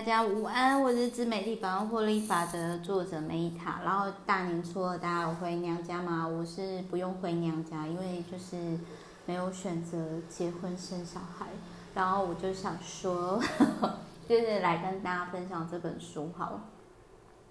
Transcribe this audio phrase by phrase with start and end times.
[0.00, 3.82] 大家午安，我是知美丽百万获利法的作者梅伊塔。
[3.84, 6.26] 然后大年初二，大家有回娘家吗？
[6.26, 8.78] 我是不用回娘家，因为就是
[9.26, 11.48] 没有选择结婚生小孩。
[11.94, 13.38] 然后我就想说，
[14.26, 16.64] 就是来跟大家分享这本书好了。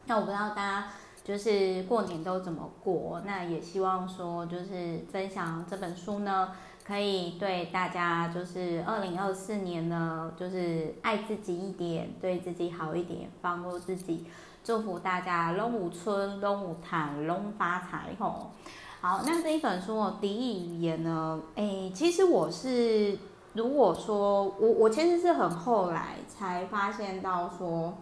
[0.07, 0.88] 那我不知道大家
[1.23, 6.50] 就是过年都怎么过，那也希望说就是分享这本书呢。
[6.90, 14.26] 可以对大家，就是二零二四年呢，就是爱自己一点，对自己好一点，放过自己，
[14.63, 18.49] 祝福大家龙舞春、龙舞潭、龙发财吼。
[19.02, 23.16] 好，那这一本书哦，敌意语言呢，诶，其实我是
[23.54, 27.96] 如果说我我其实是很后来才发现到说，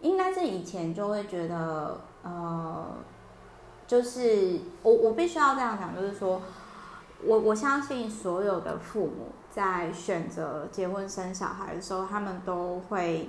[0.00, 2.86] 应该是以前就会觉得，呃，
[3.86, 6.40] 就是我我必须要这样讲，就是说。
[7.24, 13.28] 我我相信所有的父母在选择结婚生小孩的时候，他们都会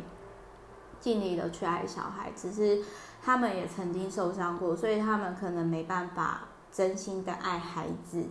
[1.00, 2.82] 尽力的去爱小孩，只是
[3.22, 6.42] 他们也曾经受伤过，所以他们可能没办法
[6.72, 8.26] 真心的爱孩子。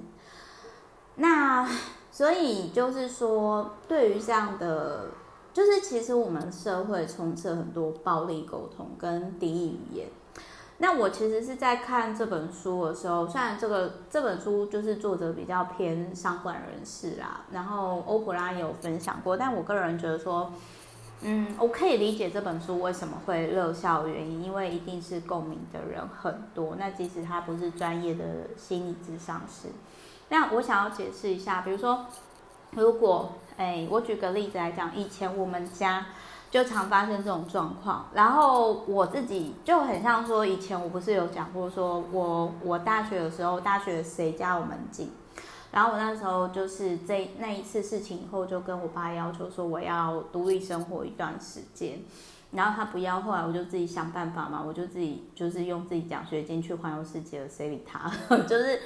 [1.16, 1.68] 那
[2.10, 5.08] 所以就是说，对于这样的，
[5.52, 10.08] 就是其实我们社会充斥很多暴力沟通跟敌意语言。
[10.82, 20.52] 那我其实是在看这本书的时候，虽然这个这本书就是作者比较偏商管人士啦，然后欧普拉也有分享过，但我个人觉得说，
[21.20, 26.74] 嗯，我可以理解这本书为什么会热销原因，因为一定是共鸣的人很多。
[26.76, 28.24] 那即使他不是专业的
[28.56, 29.68] 心理咨商师，
[30.30, 32.06] 那我想要解释一下，比如说，
[32.72, 36.06] 如果，哎，我举个例子来讲，以前我们家。
[36.52, 45.10] 就常发生这种状况，然后我自己就很像说，以前我不是有讲过，说我我大学的时候，大学谁家有门禁，
[45.70, 51.98] 然后我那时候就是这那一次事情以后，就跟我爸要求说我要独立生活一段时间，
[52.50, 58.12] 然后他不要，后来我就自己想办法嘛，我就自己就是用自己奖学金去环游世界了，谁理他？
[58.46, 58.78] 就是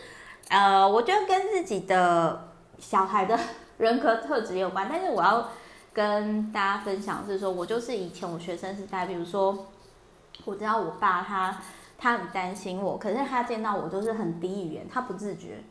[0.51, 3.37] 呃，我觉得跟自己的小孩的
[3.79, 5.49] 人格特质有关，但是我要。
[5.97, 9.67] 跟大家分享是说，我就是以前我学生时代，比如说，
[10.45, 11.57] 我知道我爸他
[11.97, 15.65] 他很担心我，可是他见到我都是很低语言，他不自觉，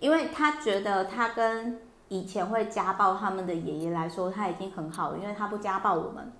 [0.00, 1.78] 因为他觉得他跟
[2.08, 6.32] 以前会家暴他们的爷爷来说，他已经很好了，因为他不家暴我们，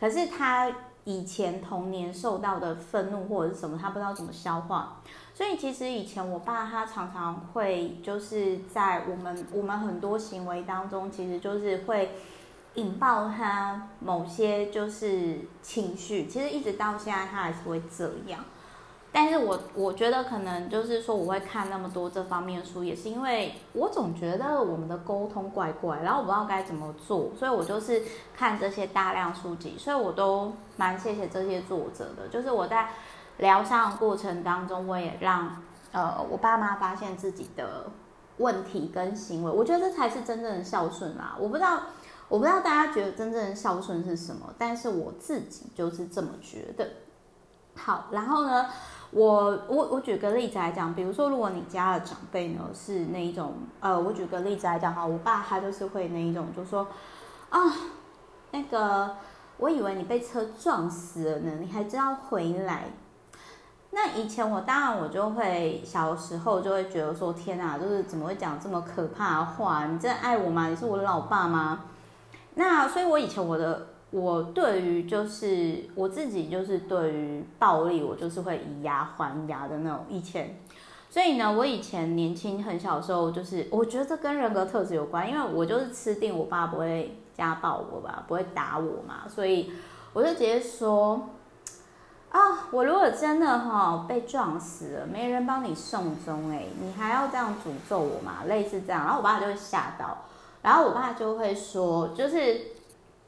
[0.00, 0.72] 可是他
[1.04, 5.02] 以前童年受到的愤怒或者是什么，他不知道怎么消化，
[5.34, 12.12] 所以其实以前我爸他常常会就是在我们我们很多行为当中，其实就是会。
[12.78, 18.38] 引爆他某些就是情绪，其实一直到现在他还是会这样。
[19.10, 28.02] 但是我我觉得可能就是说我会看那么多这方面的书，也是因为我总觉得我们的沟通怪怪，然后我不知道该怎么做，所以我就是
[28.36, 32.28] 看这些大量书籍，所以我都蛮谢谢这些作者的。
[32.30, 32.90] 就是我在
[33.38, 37.90] 疗伤过程当中，我也让呃我爸妈发现自己的
[38.36, 41.34] 问题跟行为，我觉得这才是真正的孝顺啦。
[41.40, 41.80] 我不知道。
[42.28, 46.86] 我不知道大家觉得真正的孝顺是什么，但是我自己就是这么觉得。
[47.74, 48.66] 好，然后呢，
[49.12, 56.86] 我我我举个例子来讲，比如说，如果你家的长辈呢是那一种，呃，我举个例子来讲哈，我爸他就是会那一种，就说
[57.50, 57.60] 啊，
[58.50, 59.16] 那个，
[59.58, 62.90] 我以为你被车撞死了呢，你还知道回来？
[63.90, 69.86] 那以前我当然我就会小时候就会觉得说，天哪，就是怎么会讲这么可怕的话？
[69.86, 70.66] 你真的爱我吗？
[70.66, 71.84] 你是我的老爸吗？
[72.58, 80.04] 那所以，我以前我的我对于就是我自己就是对于暴力，我就是会以牙还牙的那种。
[80.08, 80.58] 以前，
[81.08, 89.70] 所以呢，我以前年轻很小的时候，就是我觉得这跟人格特质有关，因为我就是吃定我爸不会家暴我吧，不会打我嘛，所以
[90.12, 91.28] 我就直接说
[92.30, 98.42] 啊，我如果真的哈被撞死了，没人帮你送终，哎，你还要这样诅咒我吗？
[98.48, 100.24] 类似这样，然后我爸就会吓到。
[100.60, 102.60] 然后我爸就会说，就是，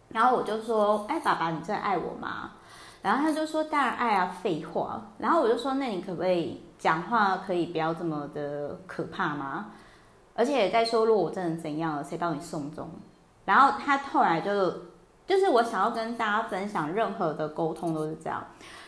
[0.08, 2.50] 然后我就说，哎，爸爸，你真的爱我吗？
[3.02, 5.00] 然后他就说，当然爱啊，废话。
[5.18, 9.66] 然后我就说，那你可不可以讲话可以不要这么的可怕吗？
[10.34, 12.90] 而且再说，如果我真的怎样了，谁帮你送终？
[13.44, 14.70] 然后他后来就，
[15.26, 18.44] 就是我想要跟大家分享，任何的沟通都是这样。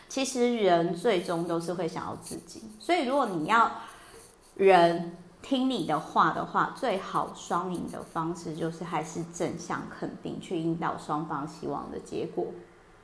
[0.09, 3.71] 其实人最终都是会想要自己，所以如果你要
[4.55, 5.17] 人。
[5.43, 12.47] 听你的话的话，最好双赢的方式就是还是正向肯定，去引导双方希望的结果。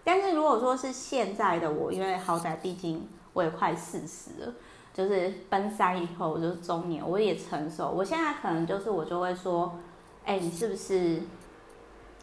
[0.04, 4.54] 但是如果说是现在的我，因为好歹毕竟我也快四十了，
[4.94, 9.78] 就是奔三以后就是中年，我也成熟，我现在可能就是我就会说，
[10.24, 11.22] 哎，你是不是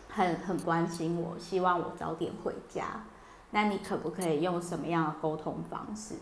[0.08, 3.04] 很很关心我，希望我早点回家。
[3.50, 6.14] 那你可不可以用什么样的沟通方式？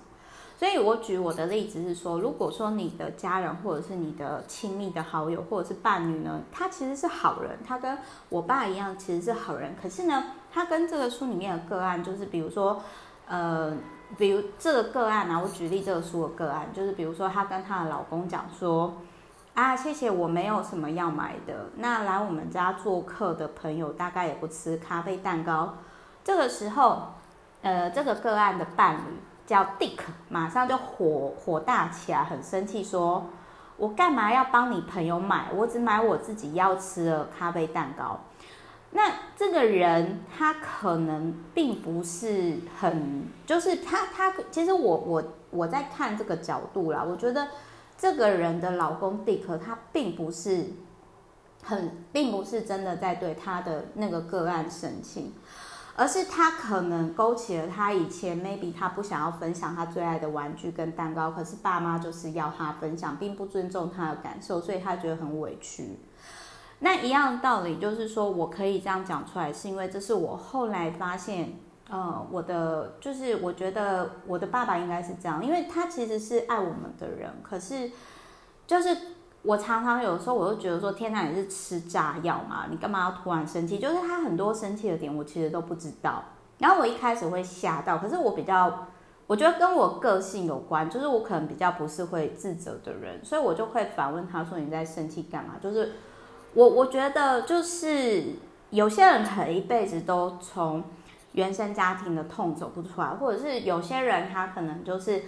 [0.56, 7.98] 所以我举我的例子是说，如果说你的家人或者是你的亲密的好友或者是伴侣呢，他其实是好人，他跟
[8.28, 9.74] 我爸一样，其实是好人。
[9.82, 12.80] 可是呢，他跟这个书里面的个案，就是比如说，
[13.26, 13.76] 呃，
[14.16, 18.94] 比如这个个案啊，我举例这个书的个案，就是比如说她跟她的老公讲说，
[19.54, 21.66] 啊，谢谢，我没有什么要买的。
[21.76, 25.74] 那来我们家做客的朋友大概也不吃咖啡蛋糕。
[26.22, 27.08] 这个时候，
[27.62, 29.18] 呃，这个个案的伴侣。
[29.46, 29.98] 叫 Dick，
[30.28, 33.26] 马上就火火大起来，很生气，说
[33.76, 35.48] ：“我干嘛要帮你朋友买？
[35.54, 38.20] 我只买我自己要吃的咖啡蛋糕。”
[38.96, 47.48] 那这个人他可能并不是很，就是他他其实我我我在看这个角度啦，我觉得
[47.98, 50.66] 这个人的老公 Dick 他并不是
[51.64, 55.34] 很，并不是真的在对他的那个个案生气。
[55.96, 66.00] 而是他可能勾起了他以前 maybe 他不想要分享他最爱的玩具跟蛋糕，可是爸妈就是要他分享，并不尊重他的感受，所以他觉得很委屈。
[66.80, 71.58] 那一样道理就是说，我可以这样讲出来，是因为这是我后来发现，
[71.88, 77.90] 呃，我的就是我觉得我的爸爸应该是这样，因为他其实是爱我们的人，可是
[78.66, 78.96] 就是。
[79.44, 82.64] 我常常有时候我都觉得说，天哪，你是吃炸药吗？
[82.70, 83.78] 你干嘛要突然生气？
[83.78, 86.24] 就是他很多生气的点，我其实都不知道。
[86.56, 88.86] 然后我一开始会吓到，可是我比较，
[89.26, 95.92] 我觉得跟我个性有关，就是我可能比较不是会自责的人，所以我就会反问他说：“你在生气干嘛？”就是
[96.54, 98.24] 我我觉得就是
[98.70, 100.82] 有些人可能一辈子都从
[101.32, 105.22] 原生家庭的痛走不出来，或者是有些人他可能就是。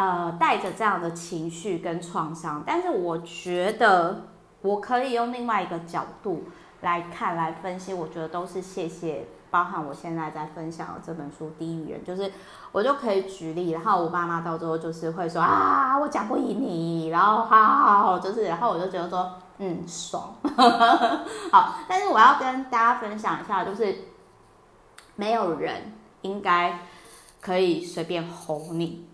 [0.00, 4.28] 呃，带着这样的情绪跟创伤，但是我觉得
[4.62, 6.44] 我可以用另外一个角度
[6.80, 7.92] 来看、来分析。
[7.92, 12.32] 我觉得都是谢谢，包含我现在在分享的这本书《第一语言》，就是
[12.72, 20.34] 我就可以举例，然后我爸妈到最后就是会说啊，我讲不赢你，然后好好好，就是，然后我就觉得说，嗯，爽，
[21.52, 21.74] 好。
[21.86, 23.94] 但是我要跟大家分享一下，就是
[25.16, 25.92] 没有人
[26.22, 26.78] 应该
[27.42, 29.09] 可以随便吼你。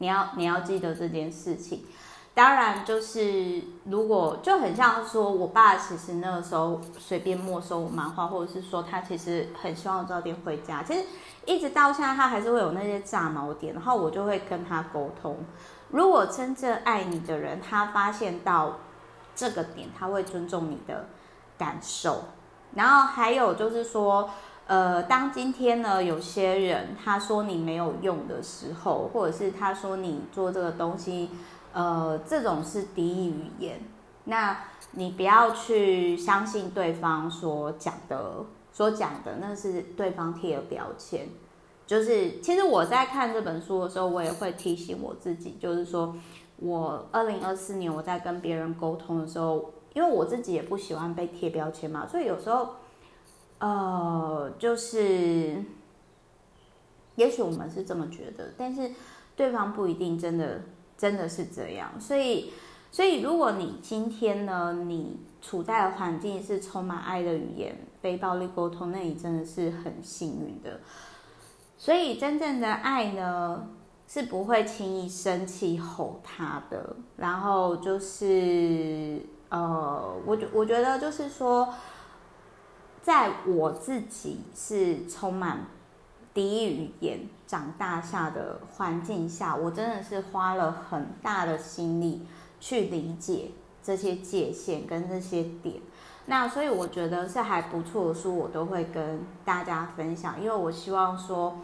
[0.00, 1.84] 你要你要记得这件事情，
[2.32, 11.04] 当然就是如果就很像说，我爸其实那个时候随便没收我漫画，或者是说他其实很希望早点回家，其实
[11.44, 15.36] 一直到现在他还是会有那些炸毛点，然后我就会跟他沟通。
[15.90, 18.78] 如果真正爱你的人，他发现到
[19.36, 21.04] 这个点，他会尊重你的
[21.58, 22.24] 感受。
[22.74, 24.30] 然后还有就是说。
[24.70, 31.28] 呃，当今天呢，有些人他说你没有用的时候，或者是他说你做这个东西，
[31.72, 33.80] 呃，这种是敌意语言，
[34.26, 34.56] 那
[34.92, 41.26] 你不要去相信对方所讲的，所讲的那是对方贴的标签。
[41.84, 46.14] 就是其实我在看这本书的时候，我也会提醒我自己，就是说
[46.58, 52.68] 我二零二四年我在跟别人沟通的时候，因为我自己也不喜欢被贴标签嘛，所以有时候。
[53.60, 55.62] 呃，就是，
[57.16, 58.90] 也许我们是这么觉得，但是
[59.36, 60.62] 对方不一定真的
[60.96, 61.92] 真的是这样。
[62.00, 62.50] 所以，
[62.90, 70.80] 所以如果你今天呢，你处在的环境是充满爱的语言、非暴力沟通，那你真的是很幸运的。
[71.76, 73.68] 所以，真正的爱呢，
[74.08, 76.96] 是不会轻易生气吼他的。
[77.18, 81.68] 然后就是，呃，我觉我觉得就是说。
[83.02, 85.66] 在我自己是充满
[86.34, 92.26] 敌意语言长大下的环境下，我真的是花了很大的心力
[92.60, 93.52] 去理解
[93.82, 95.80] 这些界限跟这些点。
[96.26, 101.58] 那所以我觉得是还不错的书，我都会跟大家分享，因为我希望说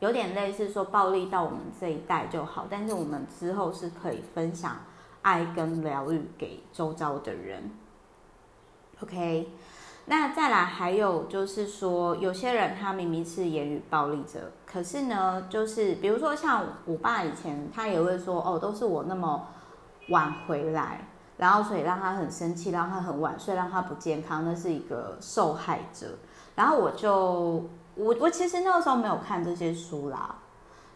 [0.00, 4.78] 有点类似说暴力到我们这一代就好，但是我们之后是可以分享
[5.22, 7.70] 爱跟疗愈给周遭的人。
[9.02, 9.48] OK。
[10.10, 19.46] 那再来还有就是说，有些人他明明是言语暴力者，可是呢，就是比如说像我爸以前，他也会说，哦，都是我那么
[20.08, 26.06] 晚回来，然后所以让他很生气，让他很晚睡，让他不健康，那是一个受害者。
[26.54, 30.36] 然后我就我我其实那个时候没有看这些书啦，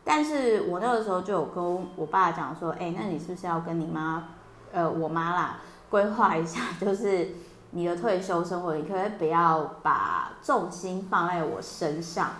[0.02, 4.24] 但是我那个时候就有跟我爸讲说，哎，那你是不是要跟你妈，
[4.72, 5.58] 呃，我妈啦，
[5.90, 7.28] 规划一下， 就是。
[7.72, 12.30] 你的退休生活，你可以不要把重心放在我身上？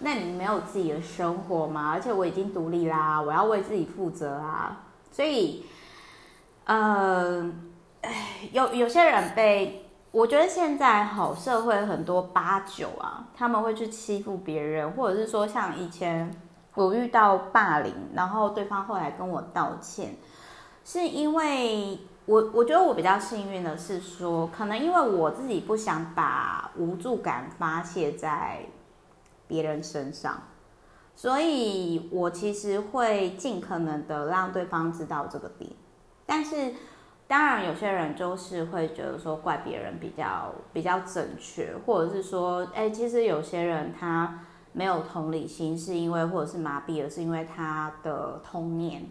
[0.00, 1.90] 那你没有自己的生活吗？
[1.92, 4.84] 而且我已经独立啦，我要为自己负责啊。
[5.10, 5.66] 所以，
[6.64, 7.52] 呃，
[8.52, 16.34] 有有些人被我觉得现在好社会很多八九啊，他们会去欺负别人，或者是说像以前
[16.74, 20.16] 我遇到霸凌，然后对方后来跟我道歉，
[20.84, 21.98] 是因为
[22.28, 28.66] 我我觉得我比较幸运的是说，可能因为我自己不想把无助感发泄在
[29.46, 30.42] 别人身上，
[31.16, 35.70] 所以我其实会尽可能的让对方知道这个点，
[36.26, 36.74] 但是。
[37.30, 49.04] 当然，有些人就是会觉得说怪别人比较比较正确，或者是说，哎，其实有些人他没有同理心，是因为或者是麻痹了，是因为他的童年。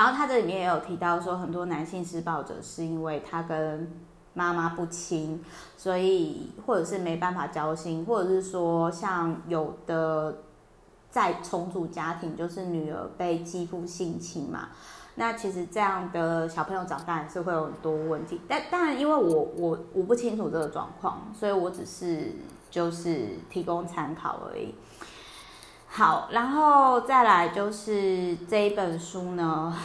[0.00, 3.86] 然后他这里面也有提到说，很多男性施暴者是因为他跟
[4.32, 5.44] 妈妈不亲，
[5.76, 10.38] 所以或者是没办法交心，或者是说像有的
[11.10, 14.70] 在重组家庭，就是女儿被继父性侵嘛。
[15.16, 22.32] 那其实这样的小朋友长大也是会有很多问题，但当然，因为我我我不清楚这个状况，所以我只是
[22.70, 24.74] 就是提供参考而已。
[25.92, 29.76] 好，然后再来就是这一本书呢，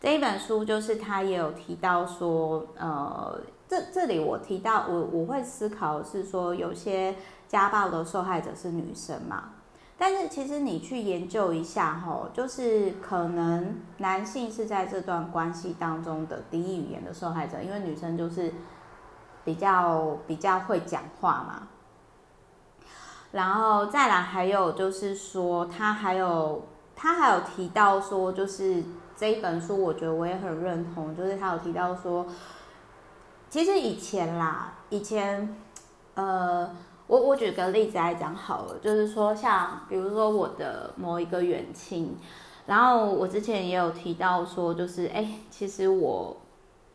[0.00, 7.16] 这一本书就是他也有提到说，呃，这这里我提到我我会思考是说，有些
[7.48, 9.50] 家暴的受害者是女生嘛。
[9.98, 18.54] 但是其实你去研究一下吼，就是可能男性是在这段关系当中的敌意语言的受害者，因为女生就是
[19.44, 21.68] 比较比较会讲话嘛。
[23.32, 26.62] 然后再来还有就是说，他还有
[26.94, 28.82] 他还有提到说，就是
[29.16, 32.24] 这一本书，我觉得我也很认同，就是他有提到说，
[33.50, 35.56] 其实以前啦，以前
[36.14, 36.70] 呃。
[37.08, 42.16] 我我举个例子来讲好了，就是说像比如说我的某一个远亲，
[42.64, 46.34] 然后我之前也有提到说，就是哎，其实我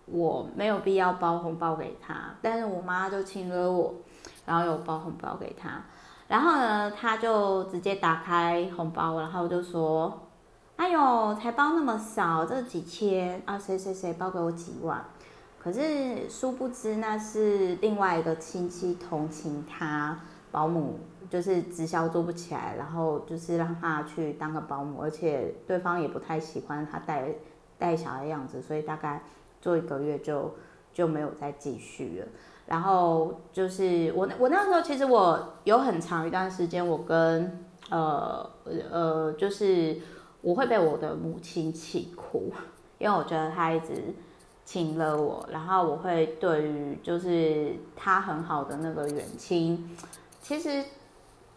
[0.07, 3.93] 我没有必要包红包给他，但是我妈就亲了我，
[4.45, 5.83] 然后有包红包给他，
[6.27, 10.27] 然后呢，他就直接打开红包，然后就说，
[10.75, 15.05] 哎呦，才包那么少，这几千啊，谁谁谁包给我几万。
[15.57, 20.19] 可是殊不知，那是另外一个亲戚同情他
[20.51, 27.29] 保姆，就是直销做不起来，然后就是让他去当个保姆，而且对方也不太喜欢他带
[27.77, 29.21] 带小孩的样子，所以大概
[29.61, 30.53] 做一个月就
[30.93, 32.27] 就没有再继续了。
[32.67, 38.47] 然后就是我我那时候其实我有很长一段时间，我跟呃
[38.91, 39.97] 呃就是
[40.41, 42.53] 我会被我的母亲气哭，
[42.99, 44.13] 因为我觉得他一直。
[44.69, 49.95] 亲了我，然后我会对于就是他很好的那个远亲，
[50.41, 50.83] 其实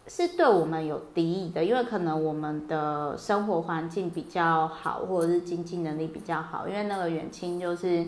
[0.07, 8.07] 是对我们有敌意的，因为可能我们的生活环境比较好，或者是经济能力比较好，因为那个远亲就是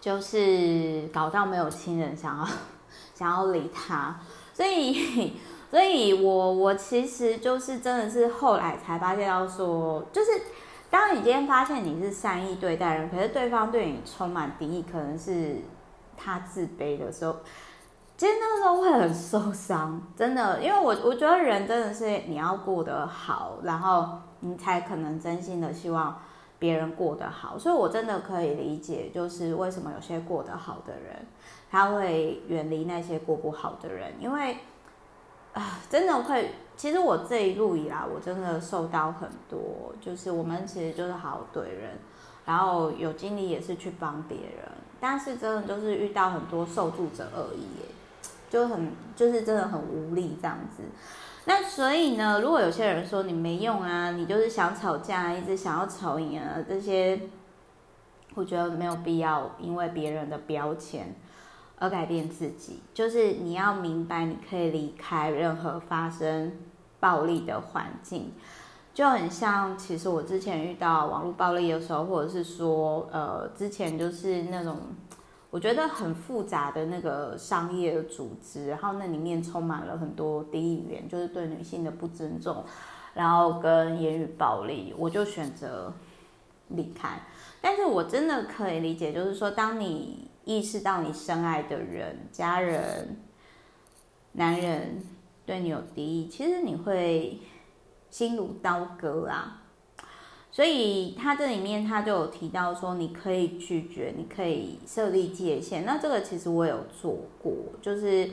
[0.00, 2.48] 就是搞到没有亲人想要
[3.14, 4.18] 想要理他，
[4.52, 5.34] 所以
[5.70, 10.30] 所以我我其实就是真的是后来才发现到说就是。
[10.92, 15.58] 当你今天发现你是善意对待人，可是对方对你充满敌意，可能是
[16.16, 17.36] 他自卑的时候，
[18.16, 20.60] 其实那个时候会很受伤，真的。
[20.60, 26.20] 因为我我觉得人真的是你要过得好，然后你才可能真心的希望
[26.60, 27.58] 别人过得好。
[27.58, 31.26] 所以我真的可以理解，就是为什么有些过得好的人，
[31.68, 34.56] 他会远离那些过不好的人，因为。
[35.52, 36.52] 啊，真的会。
[36.76, 39.92] 其实我这一路以来，我真的受到很多。
[40.00, 41.98] 就是我们其实就是好好对人，
[42.46, 44.68] 然后有精力也是去帮别人，
[45.00, 47.66] 但是真的就是遇到很多受助者恶意，
[48.48, 50.84] 就很就是真的很无力这样子。
[51.52, 57.20] 那所以呢，如果有些人说你没用啊，你就是想吵架，一直想要吵赢啊，这些，
[58.36, 61.12] 我觉得没有必要，因为别人的标签。
[61.80, 66.52] 而改变自己，就是你要明白，你可以离开任何发生
[67.00, 68.32] 暴力的环境，
[68.94, 74.76] 就很像，其实我之前遇到网络暴力的时候，或者是说，呃，之前就是那种
[75.50, 82.64] 我觉得很复杂的那个商业组织，然后那里面充满了很多敌意语言，就是对女性的不尊重，
[83.14, 85.92] 然后跟言语暴力，我就选择
[86.68, 87.20] 离开。
[87.60, 93.20] 但是我真的可以理解，就是说，当你意识到你深爱的人、家人、
[94.32, 95.02] 男人
[95.44, 97.40] 对你有敌意，其实你会
[98.08, 99.59] 心如刀割啊。
[100.50, 105.84] 所以他这里面他就有提到说，你可以拒绝，你可以设立界限。
[105.84, 108.30] 那这个其实我有做过，就是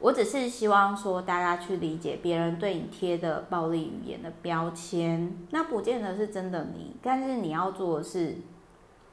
[0.00, 8.36] 我只是希望说大家去理解别人对你贴的暴力语言的标签，那不见得是真的你，但是你要做的是。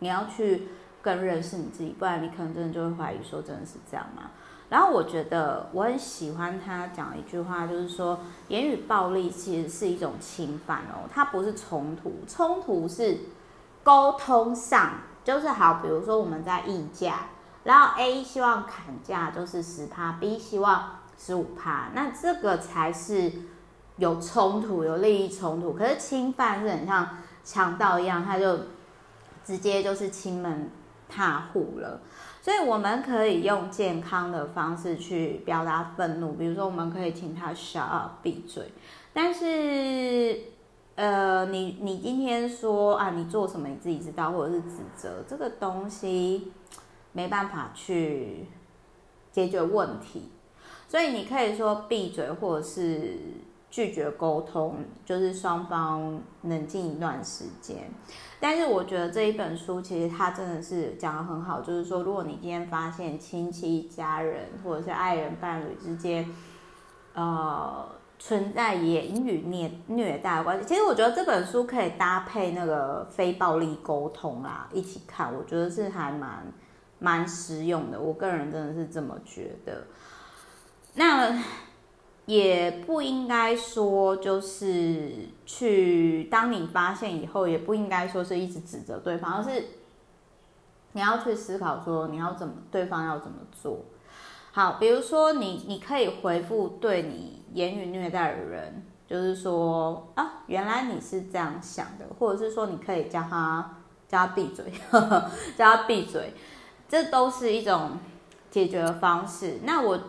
[0.01, 0.69] 你要去
[1.01, 4.31] 更认识你自己，不然你可能真的就会怀疑说真的是这样吗？
[4.69, 13.17] 然后我觉得我很喜欢他讲一句话，就是说言语暴力其实是一种侵犯哦，它不是冲突，冲突是
[13.83, 14.91] 沟通上，
[15.23, 17.29] 就是好，比如说我们在议价，
[17.63, 23.31] 然后 A 希望砍价就是十趴，B 希望十五趴，那这个才是
[23.97, 25.73] 有冲突，有利益冲突。
[25.73, 27.09] 可是侵犯是很像
[27.43, 28.59] 强盗一样，他就
[29.43, 30.69] 直接就是亲门
[31.09, 32.01] 踏户了。
[32.49, 38.71] 所以我们可以用健康的方式去表达愤怒，比如说我们可以请他 shut up 闭嘴。
[39.13, 40.35] 但是，
[40.95, 46.51] 呃，你你今天说啊，你做什么你自己知道，或者是指责这个东西
[47.11, 48.47] 没办法去
[49.31, 50.31] 解决问题，
[50.87, 53.15] 所以你可以说闭嘴，或者是
[53.69, 57.77] 拒绝沟通，就是双方冷静一段时间。
[58.39, 66.27] 但是我觉得这一本书其实它真的是讲得很好，就是说，如果你今天发现亲戚、家人或者是爱人、伴侣之间，
[67.13, 76.51] 呃，存在言语虐虐待的关系，其实我觉得这本书可以搭配那个非暴力沟通啊一起看，我觉得是还蛮
[76.97, 77.99] 蛮实用的。
[77.99, 79.85] 我个人真的是这么觉得。
[80.95, 81.37] 那。
[82.29, 85.11] 也不应该说就是
[85.47, 89.65] 去，当你发现以后，也不应该说是一直指责对方，而是
[90.91, 93.79] 你要去思考说你要怎么，对方要怎么做。
[94.51, 106.35] 好，比如说你，你可以回复对你言语虐待的人，就是说啊，原来你是这样想的，或者是说你可以叫他叫他闭嘴，呵呵，叫他闭嘴，
[106.87, 107.97] 这都是一种
[108.51, 109.61] 解决的方式。
[109.63, 109.99] 那我。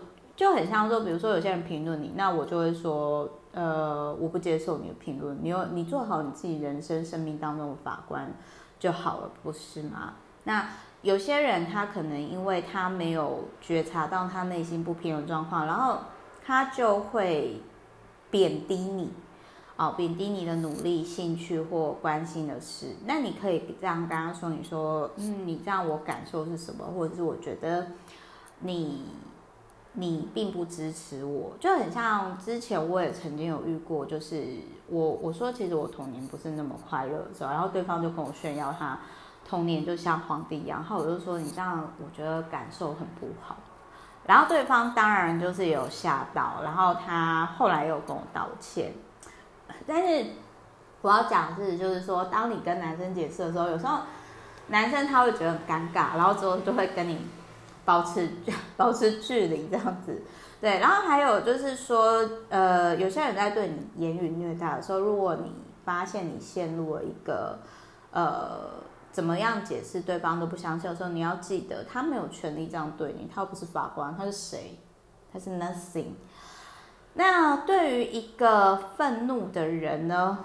[0.40, 8.32] 就很像说，比如说有些人评论你，那我就会说，呃，我不接受你的评论，你有你做好你自己人生生命当中的法官
[8.78, 10.14] 就好了，不是吗？
[10.44, 10.66] 那
[11.02, 15.98] 有些人他可能因为他没有觉察到他内心不平的状况，然后
[16.42, 17.60] 他就会
[18.30, 19.12] 贬低你，
[19.76, 22.96] 哦，贬低你的努力、兴趣或关心的事。
[23.04, 27.88] 那你可以这样跟他说，你说，嗯，你这样我感受是什么，或者是我觉得
[28.60, 29.04] 你。
[29.94, 34.44] 你并不支持我，就很像之前我也曾经有遇过，就是
[34.86, 38.96] 我我说其实我童年不是那么快乐的时候，然后对方就跟我炫耀他
[39.44, 43.56] 童年就像皇帝一样，然后我就说你这样我觉得感受很不好，
[44.26, 48.92] 然后对方当然就是有吓到，然后他后来又跟我道歉，
[49.88, 50.26] 但是
[51.02, 53.98] 我要讲的是就是说，当你跟男生解释的时候，有时候
[54.68, 57.18] 男生他会觉得很尴尬，然后之后就会跟你。
[57.84, 58.28] 保持
[58.76, 60.22] 保持距离这样子，
[60.60, 65.52] 对，然后还有就是说，呃，有些人在对你言语虐待的时候，如果你
[65.84, 67.58] 发现你陷入了一个，
[68.12, 68.70] 呃，
[69.10, 74.78] 怎么样解释对方都不相信的时候，你要记得，他没有权利这样对你，他又不是法官，他是谁？
[75.32, 76.12] 他是 nothing。
[77.14, 80.44] 那对于一个愤怒的人呢，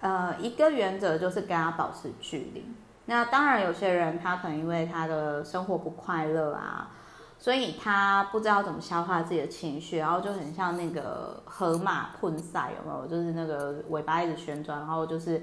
[0.00, 2.64] 呃，一个原则就是跟他保持距离。
[3.08, 6.90] 那当然，有些人他可能因为他的生活不快乐啊，
[7.38, 13.06] 所以他不知道怎么消化自己的情绪，然后就很像那个河马喷赛，有没有？
[13.06, 15.40] 就是那个尾巴一直旋转，然后就是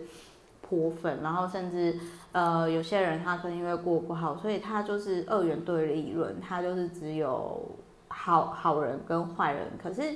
[0.61, 1.97] 泼粪，然后甚至
[2.33, 7.65] 呃，有些人他可能因为过不好，所以他就是二元对立论，他就是只有
[8.09, 9.71] 好好人跟坏人。
[9.81, 10.15] 可是，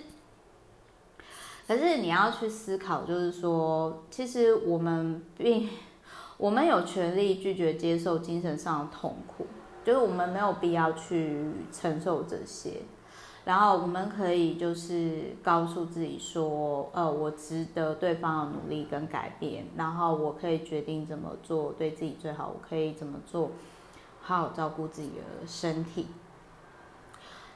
[1.66, 5.70] 可是你要去思考，就是说，其实我们并。
[6.38, 9.48] 我们有权利拒绝接受精神上的痛苦，
[9.84, 12.74] 就是我们没有必要去承受这些。
[13.44, 23.50] 然后我们可以就是告诉自己说，呃，我值得对方的努力跟改变，然后我可以决定怎么做对自己最好，我可以怎么做，
[24.22, 26.08] 好好照顾自己的身体。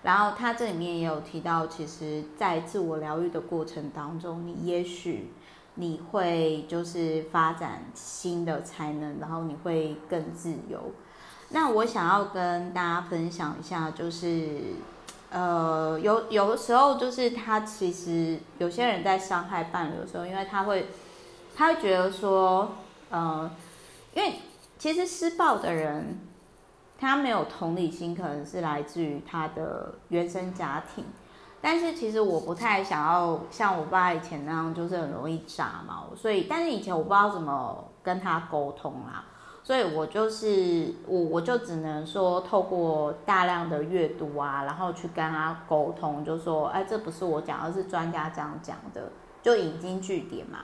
[0.02, 5.28] 然后他这里面也有提到，其实，在自我疗愈的过程当中，你也许。
[5.76, 10.92] 你会就是发展新的才能，然后你会更自由。
[11.50, 14.60] 那我想要跟大家分享一下，就是
[15.30, 20.88] 呃，有有的时候就是他其实有些人在伤害伴侣的时候，因为他会
[21.56, 22.72] 他会觉得说，
[23.10, 23.50] 呃，
[24.14, 24.36] 因为
[24.78, 26.20] 其实施暴的人
[27.00, 31.06] 他没有同理心，可能是来自于他的原生家庭。
[31.62, 36.08] 但是其实我不太想要像我爸以前那样，就是很容易炸毛。
[36.16, 39.24] 所以，但是以前我不知道怎么跟他沟通啦，
[39.64, 49.12] 所以我就是我我就只能说透过大量的阅读啊，然后去跟他沟通，就说，哎，这不是我讲，而是专家这样讲的，
[49.44, 50.60] 就引经据典嘛。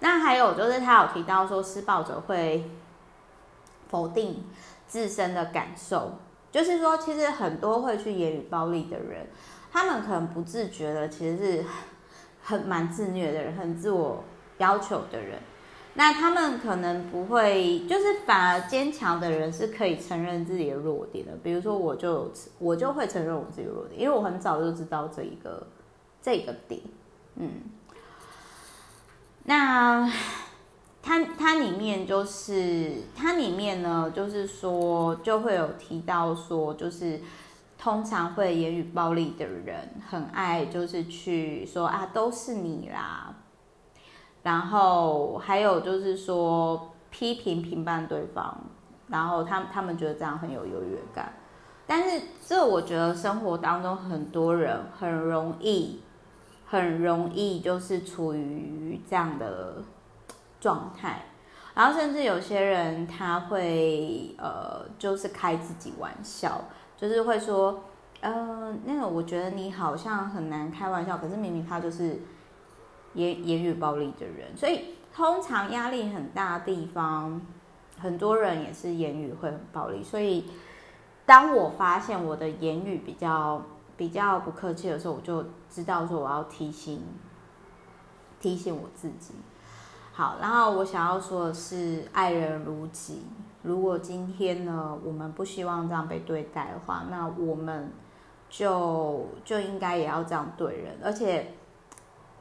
[0.00, 2.70] 那还有就是他有提到说，施暴者会
[3.88, 4.44] 否定
[4.86, 6.12] 自身的感受。
[6.52, 9.26] 就是说，其实很多会去言语暴力的人，
[9.76, 11.64] 他们可能不自觉的，其实是
[12.42, 14.24] 很蛮自虐的人，很自我
[14.56, 15.38] 要求的人。
[15.92, 21.32] 那他们可能不会，就是反而坚强的人是可以承认自己的弱点的。
[21.42, 25.66] 比如说，我就我就会承认我自己弱点，因为我很早就知道这一个
[26.22, 26.80] 这一个点。
[27.34, 27.50] 嗯，
[29.44, 30.10] 那
[31.02, 37.20] 它它里面就是它里面呢，就是说就会有提到说，就是
[37.78, 43.34] 通常会言语暴力的人，很爱就是去说啊，都是你啦。
[44.42, 48.56] 然后还有就是说批评评判对方，
[49.08, 51.32] 然后他他们觉得这样很有优越感，
[51.86, 56.00] 但是这我觉得生活当中很多人很容易
[56.64, 59.82] 很容易就是处于这样的
[60.60, 61.26] 状态，
[61.74, 66.64] 然后甚至有些人他会呃就是开自己玩笑，
[66.96, 67.84] 就是会说
[68.20, 72.20] 呃那个我觉得你好像很难开玩笑，可是明明他就是。
[73.14, 77.40] 言言语暴力的人，所以通常压力很大的地方，
[77.98, 80.04] 很多人也是言语会很暴力。
[80.04, 80.50] 所以
[81.24, 83.62] 当我发现我的言语比较
[83.96, 87.02] 比较不客气的时候，我就知道说我要提醒
[88.38, 89.32] 提醒我自己。
[90.12, 93.22] 好，然后我想要说的是，爱人如己。
[93.66, 97.90] 如果今天呢，我们不希望这样被对待的话，那我们
[98.48, 101.52] 就就应该也要这样对人，而且。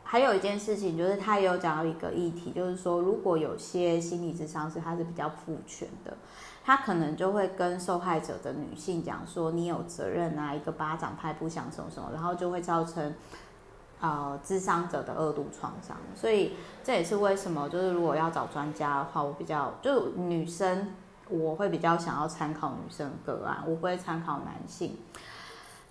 [0.07, 6.15] 还有一件事情，就是他也有讲到一个议题，就是说，如果有些心理智商是他是比较父权的，
[6.63, 13.15] 他可能就会跟受害者的女性讲说，你有责任啊，一个巴掌拍不响什么什么，然后就会造成
[13.99, 15.97] 呃智商者的二度创伤。
[16.13, 20.93] 所以这也是为什么，就是如果要找专家的话，我比较就女生，
[21.29, 24.97] 我会比较想要参考女生个案，我不会参考男性。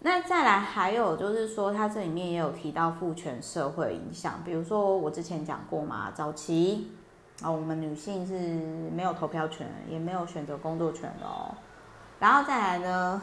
[0.00, 6.92] 那再来还有就是说，它这里面也有提到父权社会影响，比如说我之前讲过嘛，早期
[7.42, 8.38] 啊，我们女性是
[8.90, 11.54] 没有投票权，也没有选择工作权的哦。
[12.20, 13.22] 然后再来呢，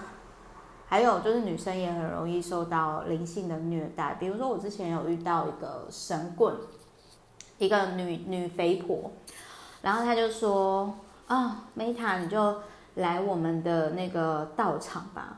[0.88, 6.54] 还有就是女生也很容易受到灵性的虐待，比如说我之前有遇到一个神棍，
[7.60, 9.12] 一个女女肥婆，
[9.84, 10.94] 然后她就说
[11.32, 12.58] 啊，Meta 你就
[12.96, 15.38] 来我们的那个道场吧。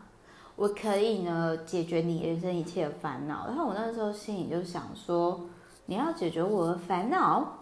[0.56, 5.41] 我可以呢解决你人生一切的烦恼，然后我那时候心里就想说，
[5.86, 7.60] 你要解决我的烦恼，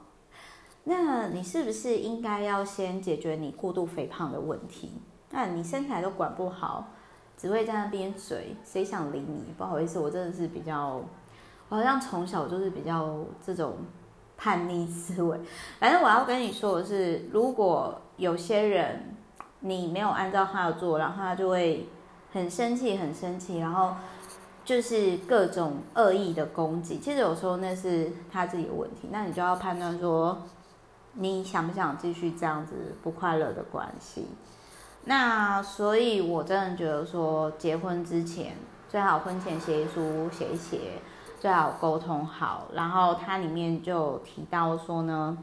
[0.86, 4.94] 那你是不是应该要先解决你过度肥胖的问题？
[5.32, 6.88] 那你身材都管不好，
[7.38, 9.54] 只会在那边嘴，谁想理你？
[9.58, 11.02] 不好意思，我真的是比较，
[11.67, 13.13] 我好像从小就是比较
[13.46, 13.76] 这种
[14.38, 15.38] 叛逆思维。
[15.80, 19.16] 反正我要跟你说的是，如果有些人
[19.60, 21.90] 你没有按照他的做，然后他就会。
[22.34, 23.94] 很生气，很生气，然后
[24.64, 26.98] 就是各种恶意的攻击。
[26.98, 30.38] 其实有时候那是他自己的问题，那你就要判断说，
[31.16, 34.28] 你想不想继续这样子不快乐的关系？
[35.04, 38.56] 那所以，我真的觉得说，结婚之前
[38.88, 41.02] 最好婚前协议书写一写，
[41.38, 42.68] 最好沟通好。
[42.74, 45.38] 然后它里面就提到说呢。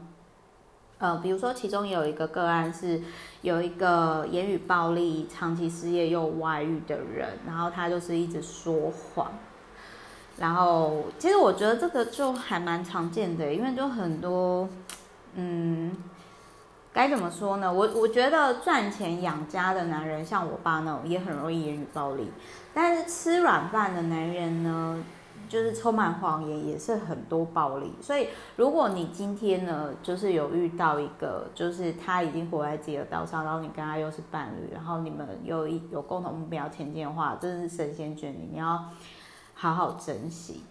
[0.99, 3.01] 呃，比如说，其中有一个个案是
[3.41, 9.31] 有一个言语暴力、长期失业又外遇的人，然后他就是一直说谎。
[10.37, 14.67] 然后，其实我觉得这个就还蛮常见的，因为就很多，
[15.35, 15.95] 嗯，
[16.91, 17.71] 该怎么说呢？
[17.71, 22.29] 我我觉得赚钱养家的男人，像我爸那种，也很容易言语暴力。
[22.73, 25.01] 但是吃软饭的男人呢？
[25.49, 27.91] 就是充满谎言，也是很多暴力。
[27.99, 38.85] 所以，如果你今天呢，就是有遇到一个，就是他已经活在自己的道上，然后你跟他又是伴侣，然后你们有一有共同目标前进的话，真是神仙眷侣，你要
[39.55, 40.61] 好好珍惜。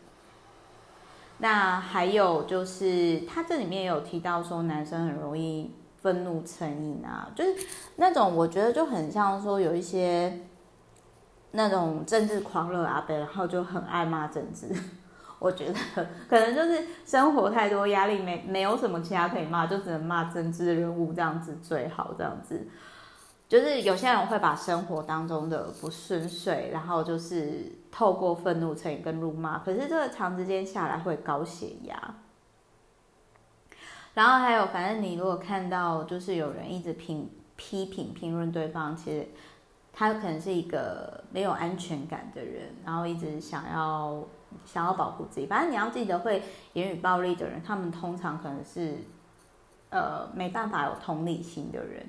[1.39, 10.41] 那还有就是，他这里面有提到说，男生很容易愤怒成瘾啊，就是那种我觉得就很像说有一些。
[11.53, 14.69] 那种政治狂热阿伯，然后就很爱骂政治。
[15.41, 15.75] 我觉得
[16.29, 22.13] 可能就是生活太多压力，没没有什么其他可以骂，就只能骂政治人物这样子最好。
[22.19, 22.67] 这样子
[23.49, 29.61] 就是有些人会把生活当中的不顺遂，然后就是透过愤怒成瘾跟辱骂。
[29.61, 32.17] 可是这个长时间下来会高血压。
[34.15, 39.29] 然后还有，反正你如果看到就是有人一直评批评评论对方，其实。
[39.99, 44.23] 他可能是一个没有安全感的人，然后一直想要
[44.65, 45.47] 想要保护自己。
[45.47, 46.41] 反正你要记得，会
[46.75, 48.99] 言语暴力的人，他们通常可能是
[49.91, 52.07] 呃没办法有同理心的人。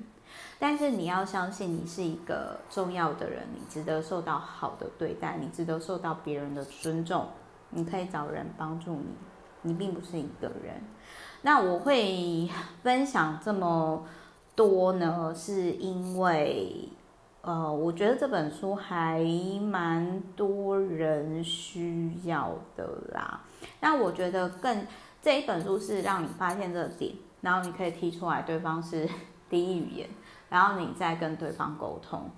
[0.60, 7.26] 但是你要相信，你是一个重要的人，你值得受到好的对待，你值得受到别人的尊重，
[7.70, 9.06] 你可以找人帮助你，
[9.62, 10.80] 你并不是一个人。
[11.42, 12.48] 那我会
[12.84, 14.06] 分享这么
[14.54, 16.88] 多呢，是因为，
[17.42, 19.24] 呃，我觉得这本书还
[19.62, 23.40] 蛮多人需要的啦。
[23.80, 24.86] 那我觉得更
[25.22, 29.08] 这一本书是让你发现这个点，然后你可以提出来，对方是
[29.48, 30.08] 第一语言。
[30.50, 32.28] 然后你再跟对方沟通。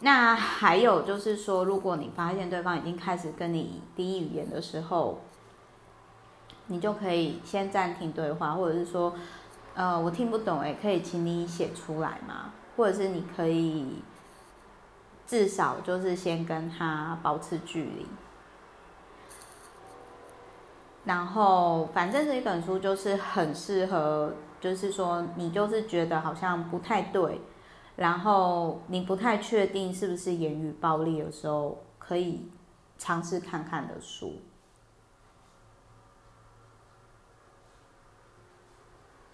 [0.00, 5.20] 那还有就是说，如果你发现对方已经开始跟你第一语言的时候，
[6.66, 9.14] 你就可以先暂停对话，或者是说，
[9.74, 12.52] 呃，我听不懂，哎，可以请你写出来吗？
[12.76, 14.02] 或者是你可以
[15.26, 18.06] 至少就是先跟他保持距离。
[21.04, 24.32] 然后，反正这一本书就是很适合。
[24.58, 27.42] 就是说，你就是觉得好像不太对，
[27.94, 32.50] 然后你不太确定是不是言语暴力的时候，可以
[32.96, 34.40] 尝试看看的书。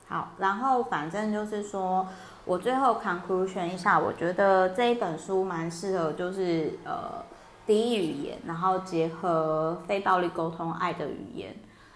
[0.08, 2.06] 好，然后反正就是说
[2.44, 7.24] 我最后 conclusion 一下，我觉得这一本书蛮适合，就是呃
[7.66, 11.54] 第一语言，然后结合非暴力沟通、爱的语言。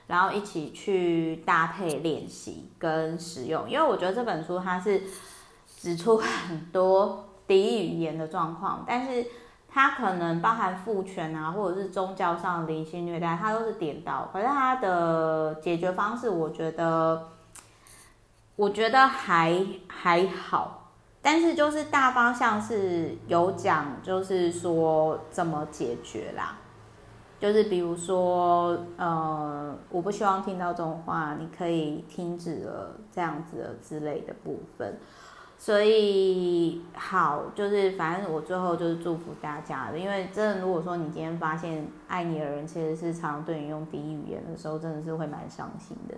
[0.08, 5.02] 然后一起去搭配练习跟使用，因为我觉得这本书它是
[5.66, 9.26] 指出很多敌意语言的状况，但是
[9.68, 17.20] 它可能包含父权啊，或者是宗教上的灵性虐待，它都是点到，可是它的解决方式，我觉得
[18.56, 19.54] 我觉得还
[19.86, 20.90] 还好，
[21.22, 26.58] 但是就是大方向是有讲，就是说怎么解决啦。
[27.38, 34.98] 就是比如说，呃，我不希望听到这种话，你可以停止了这样子的之类的部分。
[35.58, 46.14] 所以好，就是反正我最后就是祝福大家的，因为真的，如果说你今天发现爱你的人其实是常常对你用敌意语言的时候，真的是会蛮伤心的。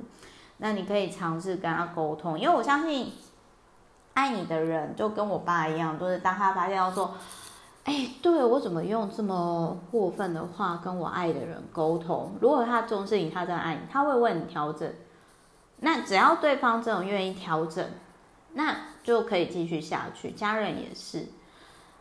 [0.59, 3.12] 那你可以尝试跟他沟通，因为我相信
[4.14, 7.14] 爱你的人就跟我爸一样，就是当他发现要说。
[7.85, 12.33] 哎，对，我怎么用这么过分的话跟我爱的人沟通？
[12.38, 14.92] 如果他重视你，他真的爱你，他会为你调整。
[15.79, 17.83] 那只要对方这种愿意调整，
[18.53, 20.33] 那就可以继续下去。
[20.33, 21.29] 家人也是。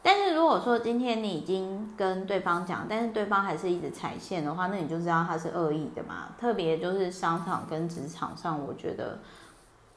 [0.08, 6.30] 但是如果说今天你已经跟对方讲，但是对方还是一直踩线的话，那你就知道他是恶意的嘛。
[6.40, 9.20] 特别就是商场跟职场上，我觉得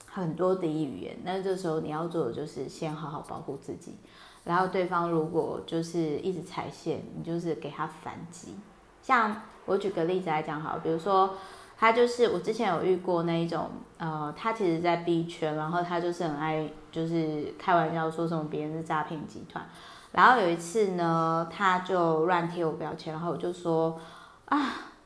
[0.08, 1.16] 很多敌意语言。
[1.22, 3.94] 那这时候你要做的就是先好好保护自己。
[4.42, 8.56] 然后对方如果就是一直踩线，你就是给他反击。
[9.00, 11.34] 像我举个例子来讲好，比如说
[11.78, 19.64] 他就是我之前有遇过那一种，呃，他其实，在 B 圈，然后他就是很爱就是开玩笑说什么别人是诈骗集团。
[20.12, 24.00] 然后有一次呢，他就乱贴我标签，然后我就说
[24.46, 24.58] 啊，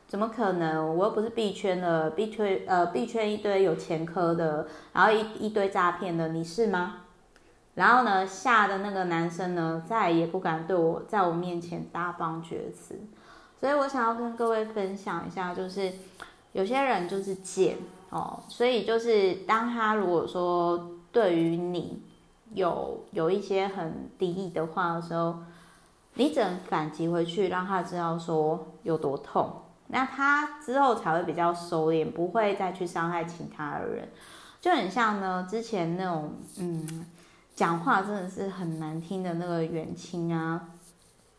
[0.07, 0.97] 怎么可能？
[0.97, 7.01] 我又不是币圈的，币圈呃币圈一堆有前科的，然后一一堆诈骗的，你是吗？
[7.75, 12.99] 然后呢，吓的那个男生呢，再也不敢对我在我面前大放厥词。
[13.59, 15.91] 所以我想要跟各位分享一下，就是
[16.53, 17.77] 有些人就是贱
[18.09, 22.01] 哦，所以就是当他如果说对于你
[22.55, 25.35] 有有一些很敌意的话的时候，
[26.15, 34.09] 你只能反击回去，让他知道说有多痛，那他之后才会比较收敛，不会再去伤害其他的人。
[34.59, 37.05] 就很像呢，之前那种嗯。
[37.55, 40.59] 讲话真的是很难听的那个远亲啊，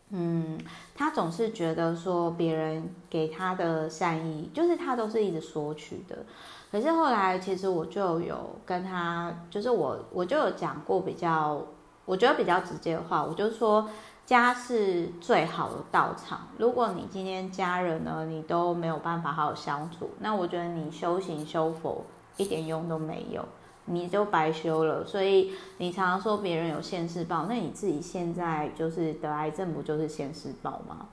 [0.09, 0.59] 嗯，
[0.94, 6.24] 他总是觉得说别人给他的善意，就是他都是一直索取的。
[6.70, 11.62] 可是后来其实我就有跟他，就是我我就有讲过比较，
[12.05, 13.88] 我觉得比较直接的话，我就说
[14.24, 16.48] 家是最好的道场。
[16.59, 22.05] 如果你今天家人呢，你都没有办法好好相处，那我觉得你修行修佛
[22.37, 23.44] 一点用都没有。
[23.88, 31.07] 你就白修了，所以你常常说别人有现世报，那你自己现在就是得癌症，不就是现世报吗？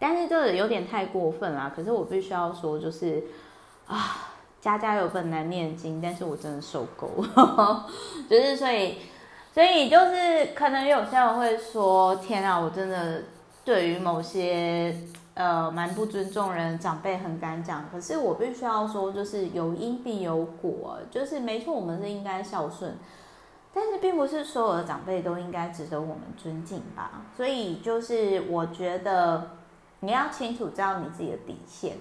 [0.00, 1.72] 但是这有点太过分啦。
[1.76, 3.22] 可是我必须要说，就是
[3.86, 7.86] 啊，家家有本难念的经，但是我真的受够了，
[8.28, 8.96] 就是所以，
[9.52, 13.22] 所以就是可能有些人会说，天啊，我真的
[13.64, 14.94] 对于某些。
[15.38, 22.96] 呃，蛮不尊重人，长辈很敢讲，可是我必须要说，就是有因必有果，就是没错，我们是应该孝顺，
[23.72, 27.22] 但是并不是所有的长辈都应该值得我们尊敬吧。
[27.36, 29.50] 所以就是我觉得
[30.00, 31.96] 你要清楚知道你自己的底线，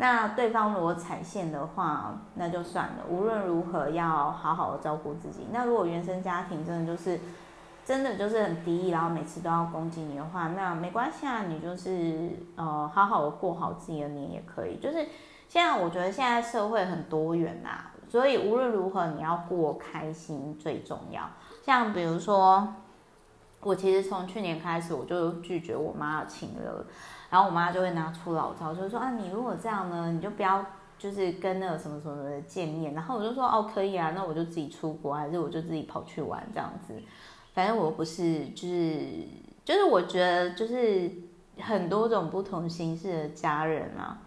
[0.00, 3.04] 那对方如果踩线的话，那就算了。
[3.10, 5.48] 无论如何，要好好的照顾自己。
[5.52, 7.18] 那如果原生家庭真的就是，
[7.84, 14.78] 真的就是很敌意，然后每次都要攻击你的话，那没关系啊，你就是呃，好好的过好自己的年也可以。
[14.78, 15.04] 就是
[15.48, 21.28] 现在，我觉得现在社会很多元呐、啊，所以无论如何，你要过开心最重要。
[21.64, 22.72] 像比如说，
[23.62, 26.86] 我其实从去年开始，我就拒绝我妈的情勒。
[27.30, 30.64] 然后我妈就会拿出老招，就说啊，你如果这样呢，你就不要
[30.98, 32.94] 就是跟那个什么什么的见面。
[32.94, 36.94] 然后我就说哦，可以啊，那我就自己出国，还是我就自己跑去玩这样子。
[37.52, 39.26] 反正我不是，就是
[39.64, 41.10] 就是我觉得就是
[41.60, 44.18] 很多种不同形式的家人啊，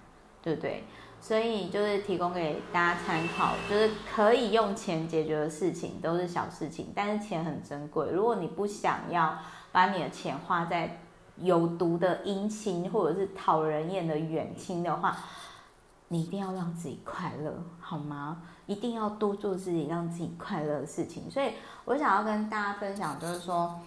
[0.41, 0.83] 对不对？
[1.19, 8.09] 所以就是提供给大家参考，就是可以用钱解决的事情都是小事情，但是钱很珍贵。
[8.11, 9.37] 如果你不想要
[9.71, 10.99] 把你的钱花在
[11.37, 15.17] 有毒的姻亲，或者是讨人厌的远亲的话，
[16.09, 18.43] 你一定要让自己快乐，好吗？
[18.67, 21.29] 一定要多做自己让自己快乐的事情。
[21.29, 21.53] 所以
[21.85, 23.79] 我想要跟大家分享，就是说，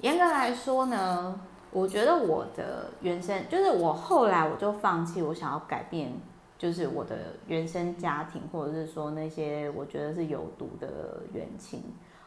[0.00, 1.38] 严格来说呢，
[1.70, 6.12] 我觉得我的原生，就是我后来我就放弃，我想要改变，
[6.58, 11.82] 就是我的原生家庭，或者是说那些我觉得是有毒的远亲，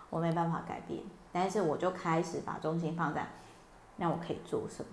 [0.09, 1.01] 我没办法改变。
[1.31, 3.27] 但是我就开始把重心放在。
[4.03, 4.89] 那我可以做什么？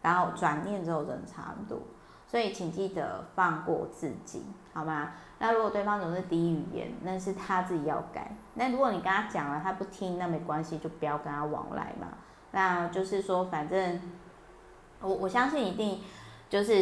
[0.00, 1.78] 然后转念之后，人差很多。
[2.26, 4.42] 所以请记得放过自己，
[4.72, 5.12] 好吗？
[5.38, 8.34] 那如果对方总是低语言，那是他自己要改。
[8.54, 12.08] 那如果你跟他讲了，他不听，那没关系，就不要跟他往来嘛。
[12.52, 14.00] 那就是说，反正
[15.02, 16.00] 我我相信一定
[16.48, 16.74] 就是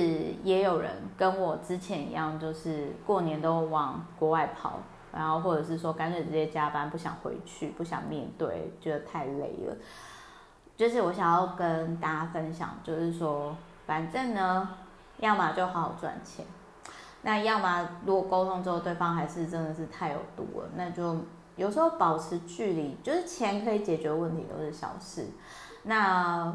[0.44, 4.78] 也有人跟我之前一样，就是过年都往国外跑，
[5.12, 9.76] 然后或者是说干脆直接加班，不想回去，不想面对，觉得太累了。
[10.76, 13.56] 就是我想要跟大家分享，就是说，
[13.86, 14.68] 反正呢，
[15.18, 16.44] 要么就好好赚钱，
[17.22, 21.16] 那要么如果沟通之后对方还是真的是太有毒了，那就
[21.56, 25.28] 有时候保持距离，就是钱可以解决问题都是小事。
[25.84, 26.52] 那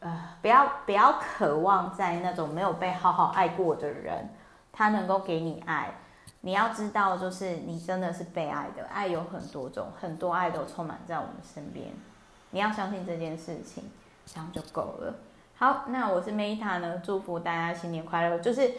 [0.00, 4.28] 呃，不要不要渴望在那种没有被好好爱过的人，
[4.72, 5.94] 他能够给你爱。
[6.40, 11.94] 你要知道，就是你真的是被爱的，爱有很多种，很多爱都充满在我们身边。
[12.52, 13.82] 你要相信这件事情，
[14.26, 15.14] 这样就够了。
[15.56, 18.38] 好，那我是 Meta 呢，祝福大家新年快乐。
[18.40, 18.72] 就是，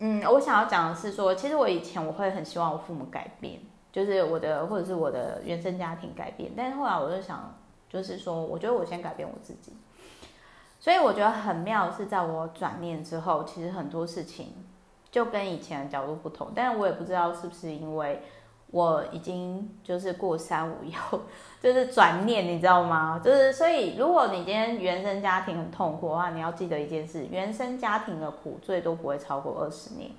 [0.00, 3.60] 嗯，我想要讲的是说，其实我以前我会很希望我父母改变，
[3.92, 7.56] 就是我的或者是我的原生家庭改变，但是后来我就想，
[7.88, 9.72] 就是说，我觉得我先改变我自己。
[10.80, 14.54] 所以我觉得很妙是在我转念之后，其实很多事情
[15.12, 18.20] 就跟以前的角度不同，但是我也不知道是不是因为。
[18.70, 21.20] 我已经就是过三五以后，
[21.60, 23.18] 就是转念，你知道吗？
[23.24, 30.10] 就是所以，如果你今天原生家庭很痛苦的话，你要记得一件事：原生家庭的苦最多不会超过二十年。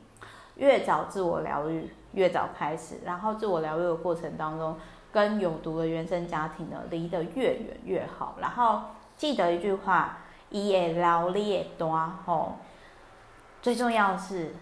[0.55, 4.75] 越早自我疗愈，越早开始，然后自我疗愈的过程当中，
[5.12, 8.35] 跟有毒的原生家庭呢离得越远越好。
[8.41, 8.81] 然后
[9.15, 10.17] 记得一句话：
[10.49, 12.53] 伊会留，你会大吼。
[13.62, 14.53] 最重要是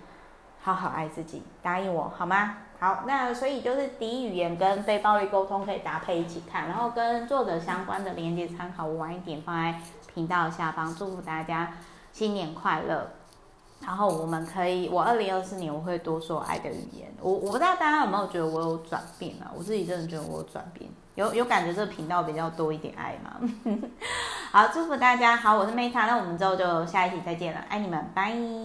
[0.61, 2.57] 好好爱自己，答应我好吗？
[2.79, 9.79] 好，那所以就是低语言跟非暴力沟通可以搭配一起看，然后跟作者相关的连接参考，我晚一点放在
[10.13, 11.73] 频道下方，祝福大家
[12.13, 13.09] 新年快乐。
[13.79, 17.07] 然后我们可以，我二零二四年我会多说爱的语言。
[17.21, 19.51] 我我不知道大家有没有觉得我有转变啊？
[19.55, 23.39] 我自己真的觉得我有转变，有有感觉这个频道比较多一点爱吗？
[24.51, 25.35] 好，祝福大家。
[25.35, 28.35] 好，我是 Meta，那我们之后就下一期再见了，爱你们，拜。